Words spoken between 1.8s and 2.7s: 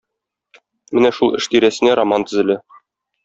роман төзелә.